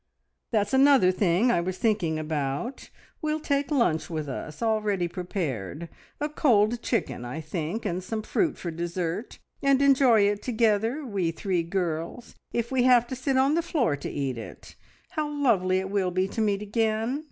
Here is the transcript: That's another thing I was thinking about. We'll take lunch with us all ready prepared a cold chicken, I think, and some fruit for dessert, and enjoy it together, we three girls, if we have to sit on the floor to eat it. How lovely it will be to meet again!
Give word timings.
That's 0.49 0.73
another 0.73 1.11
thing 1.11 1.51
I 1.51 1.61
was 1.61 1.77
thinking 1.77 2.17
about. 2.17 2.89
We'll 3.21 3.39
take 3.39 3.69
lunch 3.69 4.09
with 4.09 4.27
us 4.27 4.59
all 4.59 4.81
ready 4.81 5.07
prepared 5.07 5.89
a 6.19 6.27
cold 6.27 6.81
chicken, 6.81 7.23
I 7.23 7.39
think, 7.39 7.85
and 7.85 8.03
some 8.03 8.23
fruit 8.23 8.57
for 8.57 8.71
dessert, 8.71 9.37
and 9.61 9.79
enjoy 9.79 10.21
it 10.21 10.41
together, 10.41 11.05
we 11.05 11.29
three 11.29 11.61
girls, 11.61 12.33
if 12.51 12.71
we 12.71 12.81
have 12.81 13.05
to 13.09 13.15
sit 13.15 13.37
on 13.37 13.53
the 13.53 13.61
floor 13.61 13.95
to 13.97 14.09
eat 14.09 14.39
it. 14.39 14.75
How 15.11 15.29
lovely 15.29 15.77
it 15.77 15.91
will 15.91 16.09
be 16.09 16.27
to 16.29 16.41
meet 16.41 16.63
again! 16.63 17.19